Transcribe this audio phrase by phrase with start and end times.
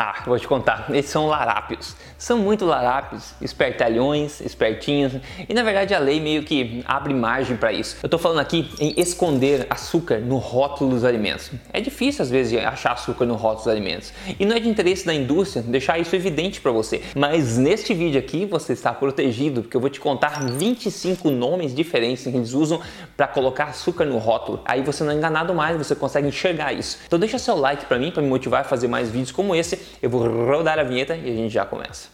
[0.00, 1.96] Ah, vou te contar, esses são larápios.
[2.16, 5.14] São muito larápios, espertalhões, espertinhos,
[5.48, 7.96] e na verdade a lei meio que abre margem para isso.
[8.00, 11.50] Eu tô falando aqui em esconder açúcar no rótulo dos alimentos.
[11.72, 15.04] É difícil às vezes achar açúcar no rótulo dos alimentos, e não é de interesse
[15.04, 17.02] da indústria deixar isso evidente para você.
[17.16, 22.22] Mas neste vídeo aqui você está protegido, porque eu vou te contar 25 nomes diferentes
[22.22, 22.80] que eles usam
[23.16, 24.60] para colocar açúcar no rótulo.
[24.64, 26.98] Aí você não é enganado mais, você consegue enxergar isso.
[27.04, 29.87] Então deixa seu like para mim, para me motivar a fazer mais vídeos como esse
[30.02, 32.08] eu vou rodar a vinheta e a gente já começa.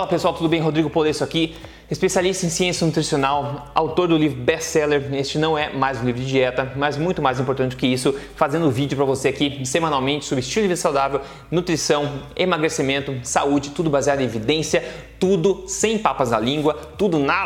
[0.00, 0.62] Fala pessoal, tudo bem?
[0.62, 1.54] Rodrigo Polesso aqui
[1.90, 5.12] especialista em ciência nutricional, autor do livro best-seller.
[5.12, 8.70] Este não é mais um livro de dieta, mas muito mais importante que isso, fazendo
[8.70, 14.22] vídeo para você aqui semanalmente sobre estilo de vida saudável, nutrição, emagrecimento, saúde, tudo baseado
[14.22, 14.82] em evidência,
[15.18, 17.44] tudo sem papas na língua, tudo na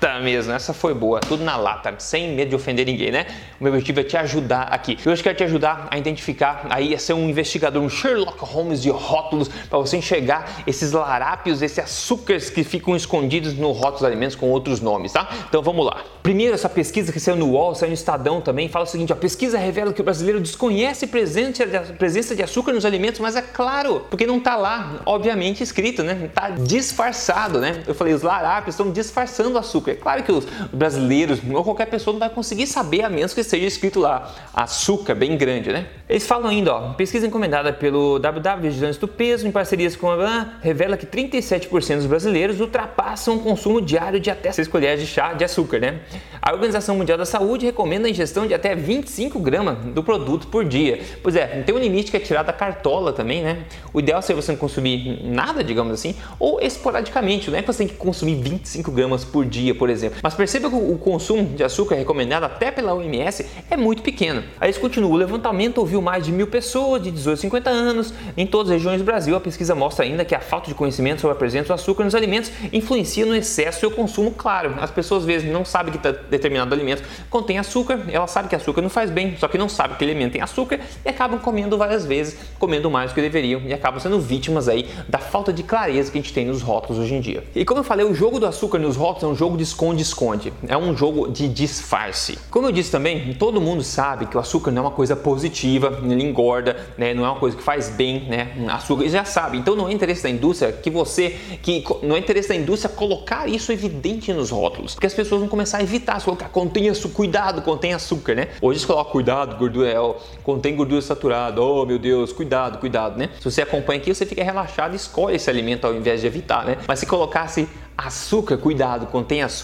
[0.00, 3.26] lata mesmo, essa foi boa, tudo na lata, sem medo de ofender ninguém, né?
[3.60, 4.96] O meu objetivo é te ajudar aqui.
[5.04, 8.80] Eu hoje quero te ajudar a identificar, aí a ser um investigador, um Sherlock Holmes
[8.80, 14.04] de rótulos, para você enxergar esses larápios, esses açúcares que ficam escondidos no rótulo dos
[14.04, 15.28] alimentos com outros nomes, tá?
[15.48, 16.04] Então vamos lá.
[16.22, 19.16] Primeiro, essa pesquisa que saiu no UOL, saiu no Estadão também, fala o seguinte: a
[19.16, 24.06] pesquisa revela que o brasileiro desconhece a presença de açúcar nos alimentos, mas é claro,
[24.10, 26.26] porque não está lá, obviamente, escrito, né?
[26.26, 27.82] Está disfarçado, né?
[27.86, 29.87] Eu falei, os larápios estão disfarçando o açúcar.
[29.90, 33.40] É claro que os brasileiros ou qualquer pessoa não vai conseguir saber, a menos que
[33.40, 35.86] esteja escrito lá açúcar bem grande, né?
[36.08, 40.48] Eles falam ainda, ó, pesquisa encomendada pelo WW Vigilância do Peso em parcerias com a
[40.60, 45.32] revela que 37% dos brasileiros ultrapassam o consumo diário de até 6 colheres de chá
[45.32, 46.00] de açúcar, né?
[46.40, 50.64] A Organização Mundial da Saúde recomenda a ingestão de até 25 gramas do produto por
[50.64, 51.00] dia.
[51.22, 53.64] Pois é, tem um limite que é tirado da cartola também, né?
[53.92, 57.78] O ideal seria você não consumir nada, digamos assim, ou esporadicamente, não é que você
[57.78, 60.18] tem que consumir 25 gramas por dia, por exemplo.
[60.22, 64.42] Mas perceba que o consumo de açúcar recomendado até pela OMS é muito pequeno.
[64.60, 68.14] Aí eles continuam, o levantamento ouviu mais de mil pessoas de 18 a 50 anos
[68.36, 69.36] em todas as regiões do Brasil.
[69.36, 72.14] A pesquisa mostra ainda que a falta de conhecimento sobre a presença do açúcar nos
[72.14, 74.74] alimentos influencia no excesso e o consumo, claro.
[74.80, 75.98] As pessoas às vezes não sabem que
[76.30, 79.96] determinado alimento contém açúcar, elas sabem que açúcar não faz bem, só que não sabem
[79.96, 83.72] que alimento tem açúcar e acabam comendo várias vezes, comendo mais do que deveriam e
[83.72, 87.14] acabam sendo vítimas aí da falta de clareza que a gente tem nos rótulos hoje
[87.14, 87.44] em dia.
[87.54, 90.52] E como eu falei, o jogo do açúcar nos rótulos é um jogo de esconde-esconde,
[90.66, 92.38] é um jogo de disfarce.
[92.50, 96.00] Como eu disse também, todo mundo sabe que o açúcar não é uma coisa positiva,
[96.02, 97.14] ele engorda, né?
[97.14, 98.52] não é uma coisa que faz bem, né?
[98.68, 99.58] Açúcar, já sabe.
[99.58, 103.48] Então não é interesse da indústria que você, que não é interesse da indústria colocar
[103.48, 107.62] isso evidente nos rótulos, porque as pessoas vão começar a evitar, colocar contém açúcar, cuidado,
[107.62, 108.48] contém açúcar, né?
[108.60, 113.30] Hoje eles colocam cuidado, gordura, é, contém gordura saturada, oh meu Deus, cuidado, cuidado, né?
[113.38, 116.64] Se você acompanha aqui, você fica relaxado e escolhe esse alimento ao invés de evitar,
[116.64, 116.78] né?
[116.86, 117.68] Mas se colocasse
[117.98, 119.57] açúcar, cuidado, contém açúcar,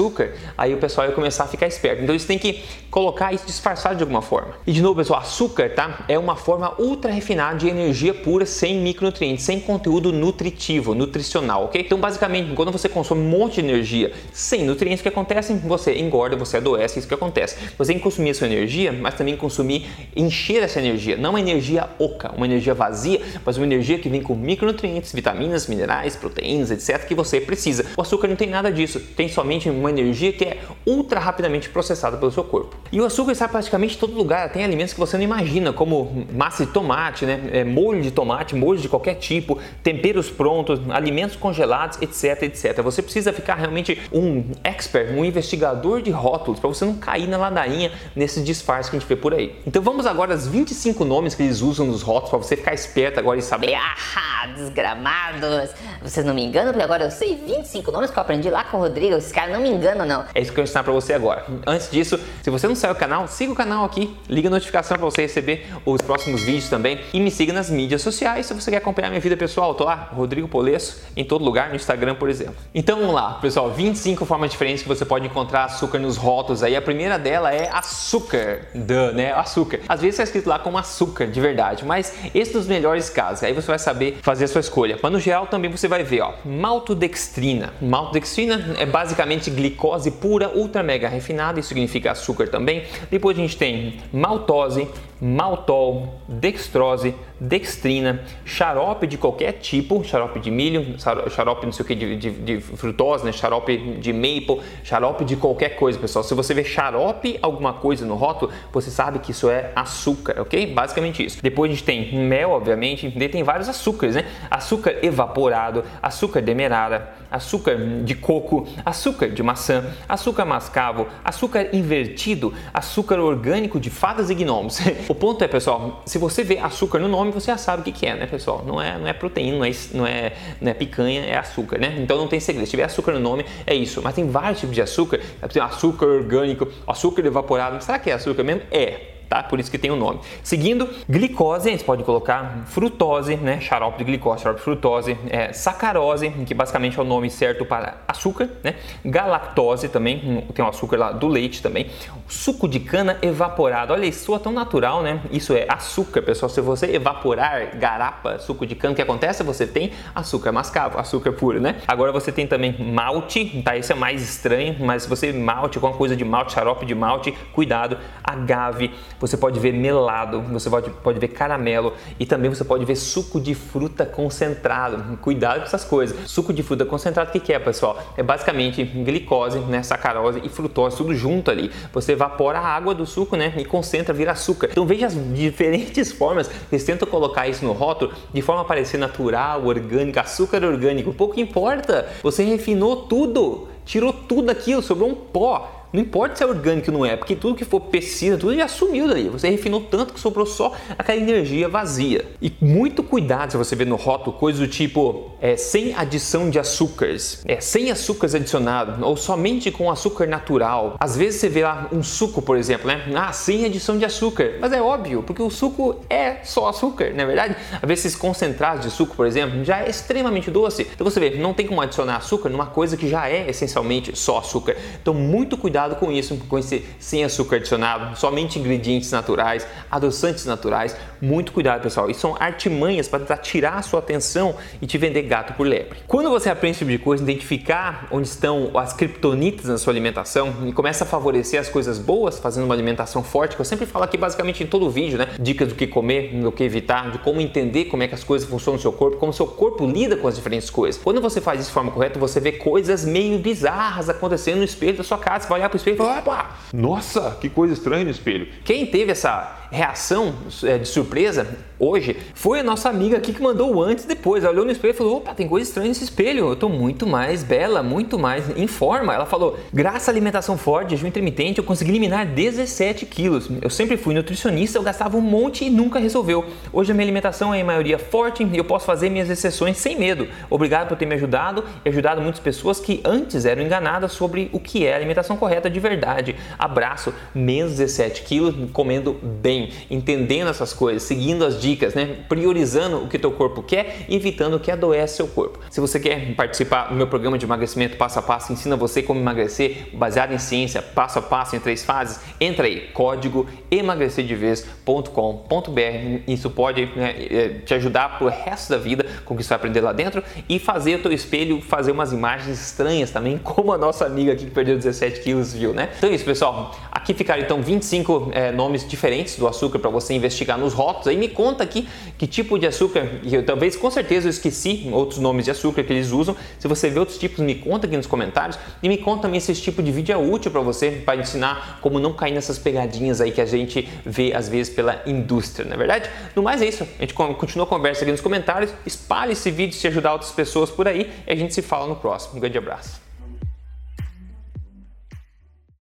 [0.57, 2.03] aí o pessoal vai começar a ficar esperto.
[2.03, 4.55] Então eles têm que colocar isso disfarçado de alguma forma.
[4.67, 6.05] E de novo, pessoal, açúcar, tá?
[6.09, 11.81] É uma forma ultra refinada de energia pura sem micronutrientes, sem conteúdo nutritivo, nutricional, ok?
[11.81, 15.55] Então, basicamente, quando você consome um monte de energia sem nutrientes, o que acontece?
[15.55, 17.57] Você engorda, você adoece, isso que acontece.
[17.77, 21.41] Você tem que consumir a sua energia, mas também consumir, encher essa energia, não uma
[21.41, 26.71] energia oca, uma energia vazia, mas uma energia que vem com micronutrientes, vitaminas, minerais, proteínas,
[26.71, 27.85] etc, que você precisa.
[27.97, 31.69] O açúcar açúcar não tem nada disso, tem somente uma energia que é ultra rapidamente
[31.69, 32.77] processada pelo seu corpo.
[32.91, 36.27] E o açúcar está praticamente em todo lugar, tem alimentos que você não imagina, como
[36.33, 37.41] massa de tomate, né?
[37.53, 42.83] É, molho de tomate, molho de qualquer tipo, temperos prontos, alimentos congelados, etc, etc.
[42.83, 47.37] Você precisa ficar realmente um expert, um investigador de rótulos, para você não cair na
[47.37, 49.57] ladainha nesses disfarces que a gente vê por aí.
[49.67, 53.19] Então vamos agora aos 25 nomes que eles usam nos rótulos, para você ficar esperto
[53.19, 53.75] agora e saber.
[53.75, 55.71] Ah, desgramados!
[56.03, 58.77] Vocês não me enganam, porque agora eu sei 25 nomes que eu aprendi lá com
[58.77, 60.25] o Rodrigo, esse cara não me engana não.
[60.35, 61.45] É isso que eu vou ensinar pra você agora.
[61.67, 64.97] Antes disso, se você não saiu do canal, siga o canal aqui, liga a notificação
[64.97, 68.71] para você receber os próximos vídeos também e me siga nas mídias sociais se você
[68.71, 69.71] quer acompanhar minha vida pessoal.
[69.71, 72.57] Eu tô lá, Rodrigo Polesso, em todo lugar, no Instagram, por exemplo.
[72.75, 76.77] Então vamos lá, pessoal, 25 formas diferentes que você pode encontrar açúcar nos rótulos aí.
[76.77, 78.69] A primeira dela é açúcar,
[79.15, 79.33] né?
[79.33, 79.81] Açúcar.
[79.89, 83.43] Às vezes está escrito lá como açúcar de verdade, mas esse dos melhores casos.
[83.45, 84.99] Aí você vai saber fazer a sua escolha.
[85.03, 86.35] Mas no geral também você vai ver, ó.
[86.45, 92.83] Maltodextrina maltodextrina é basicamente glicose pura ultra mega refinada, isso significa açúcar também.
[93.11, 94.89] Depois a gente tem maltose,
[95.25, 100.97] maltol, dextrose, dextrina, xarope de qualquer tipo, xarope de milho,
[101.31, 103.33] xarope não sei o que de, de, de frutose, né?
[103.33, 106.23] xarope de maple, xarope de qualquer coisa, pessoal.
[106.23, 110.67] Se você vê xarope alguma coisa no rótulo, você sabe que isso é açúcar, ok?
[110.67, 111.39] Basicamente isso.
[111.43, 114.27] Depois a gente tem mel, obviamente, daí tem vários açúcares, né?
[114.51, 123.19] Açúcar evaporado, açúcar demerara, açúcar de coco, açúcar de maçã, açúcar mascavo, açúcar invertido, açúcar
[123.19, 124.81] orgânico de fadas e gnomos.
[125.15, 128.05] o ponto é, pessoal, se você vê açúcar no nome, você já sabe o que
[128.05, 128.65] é, né, pessoal?
[128.67, 131.95] Não é, não é proteína, não é, não, é, não é picanha, é açúcar, né?
[132.01, 132.67] Então não tem segredo.
[132.67, 134.03] Se tiver açúcar no nome, é isso.
[134.03, 135.21] Mas tem vários tipos de açúcar.
[135.53, 137.83] Tem açúcar orgânico, açúcar evaporado.
[137.83, 138.63] Será que é açúcar mesmo?
[138.73, 139.43] É tá?
[139.43, 140.21] Por isso que tem o nome.
[140.45, 143.61] Seguindo, glicose, a gente pode colocar frutose, né?
[143.61, 147.97] Xarope de glicose, xarope de frutose, é, sacarose, que basicamente é o nome certo para
[148.07, 148.77] açúcar, né?
[149.05, 151.91] Galactose também, tem o açúcar lá do leite também.
[152.29, 155.21] Suco de cana evaporado, olha isso, soa tão natural, né?
[155.33, 156.49] Isso é açúcar, pessoal.
[156.49, 159.43] Se você evaporar garapa, suco de cana, o que acontece?
[159.43, 161.77] Você tem açúcar mascavo, açúcar puro, né?
[161.89, 163.77] Agora você tem também malte, tá?
[163.77, 167.33] Esse é mais estranho, mas se você malte, alguma coisa de malte, xarope de malte,
[167.53, 168.93] cuidado, agave,
[169.27, 173.41] você pode ver melado, você pode, pode ver caramelo e também você pode ver suco
[173.41, 175.17] de fruta concentrado.
[175.19, 176.31] Cuidado com essas coisas.
[176.31, 177.99] Suco de fruta concentrado, o que, que é, pessoal?
[178.17, 181.71] É basicamente glicose, né, sacarose e frutose, tudo junto ali.
[181.93, 184.69] Você evapora a água do suco né, e concentra, vira açúcar.
[184.71, 188.99] Então veja as diferentes formas eles tentam colocar isso no rótulo de forma a parecer
[188.99, 191.13] natural, orgânica, açúcar orgânico.
[191.13, 195.84] Pouco importa, você refinou tudo, tirou tudo aquilo, sobrou um pó.
[195.95, 198.67] Não importa se é orgânico ou não é, porque tudo que for pesquisa, tudo já
[198.67, 199.29] sumiu dali.
[199.29, 202.25] Você refinou tanto que sobrou só aquela energia vazia.
[202.43, 206.59] E muito cuidado se você vê no rótulo coisas do tipo é, sem adição de
[206.59, 210.97] açúcares, é, sem açúcares adicionados, ou somente com açúcar natural.
[210.99, 213.05] Às vezes você vê lá um suco, por exemplo, né?
[213.15, 214.55] Ah, sem adição de açúcar.
[214.61, 217.57] Mas é óbvio, porque o suco é só açúcar, não é verdade?
[217.81, 220.89] Às vezes esses concentrados de suco, por exemplo, já é extremamente doce.
[220.93, 224.39] Então você vê, não tem como adicionar açúcar numa coisa que já é essencialmente só
[224.39, 224.77] açúcar.
[225.01, 230.47] Então muito cuidado cuidado com isso, com esse sem açúcar adicionado, somente ingredientes naturais, adoçantes
[230.47, 230.97] naturais.
[231.21, 232.11] Muito cuidado, pessoal.
[232.11, 235.99] Isso são artimanhas para tirar a sua atenção e te vender gato por lebre.
[236.07, 240.55] Quando você aprende esse tipo de coisa, identificar onde estão as criptonitas na sua alimentação
[240.67, 244.05] e começa a favorecer as coisas boas, fazendo uma alimentação forte, que eu sempre falo
[244.05, 245.29] aqui basicamente em todo vídeo, né?
[245.39, 248.49] Dicas do que comer, do que evitar, de como entender como é que as coisas
[248.49, 251.01] funcionam no seu corpo, como seu corpo lida com as diferentes coisas.
[251.03, 254.99] Quando você faz isso de forma correta, você vê coisas meio bizarras acontecendo no espelho
[254.99, 255.45] da sua casa.
[255.45, 258.47] Você vai olhar pro espelho e fala, opa, nossa, que coisa estranha no espelho.
[258.65, 263.75] Quem teve essa reação é, de surpresa hoje foi a nossa amiga aqui que mandou
[263.75, 264.45] o antes e depois.
[264.45, 266.49] Ela olhou no espelho e falou: opa, tem coisa estranha nesse espelho.
[266.49, 269.15] Eu tô muito mais bela, muito mais em forma.
[269.15, 273.49] Ela falou: graças à alimentação forte, jejum intermitente, eu consegui eliminar 17 quilos.
[273.61, 276.45] Eu sempre fui nutricionista, eu gastava um monte e nunca resolveu.
[276.73, 279.99] Hoje a minha alimentação é em maioria forte e eu posso fazer minhas exceções sem
[279.99, 280.29] medo.
[280.49, 284.61] Obrigado por ter me ajudado e ajudado muitas pessoas que antes eram enganadas sobre o
[284.61, 286.37] que é alimentação correta de verdade.
[286.59, 292.17] Abraço, menos 17 quilos, comendo bem, entendendo essas coisas, seguindo as dicas, né?
[292.29, 295.59] priorizando o que teu corpo quer evitando o que adoece seu corpo.
[295.71, 299.21] Se você quer participar do meu programa de emagrecimento passo a passo, ensina você como
[299.21, 306.23] emagrecer, baseado em ciência, passo a passo em três fases, entra aí, código emagrecerdevez.com.br.
[306.27, 309.57] Isso pode né, é, te ajudar pro resto da vida com o que você vai
[309.57, 313.79] aprender lá dentro e fazer o teu espelho fazer umas imagens estranhas também, como a
[313.79, 315.91] nossa amiga aqui que perdeu 17 quilos viu, né?
[315.97, 316.75] Então é isso, pessoal.
[316.91, 321.09] Aqui ficaram então 25 é, nomes diferentes do açúcar para você investigar nos rótulos.
[321.09, 325.19] Aí me conta aqui que tipo de açúcar, eu, talvez com certeza eu esqueci outros
[325.19, 326.37] nomes de açúcar que eles usam.
[326.59, 329.53] Se você vê outros tipos, me conta aqui nos comentários e me conta também se
[329.53, 333.21] esse tipo de vídeo é útil para você, para ensinar como não cair nessas pegadinhas
[333.21, 336.11] aí que a gente vê às vezes pela indústria, não é verdade?
[336.35, 336.87] No mais é isso.
[336.99, 338.73] A gente continua a conversa aqui nos comentários.
[338.87, 341.97] Espalhe esse vídeo se ajudar outras pessoas por aí e a gente se fala no
[341.97, 342.37] próximo.
[342.37, 343.04] Um grande abraço.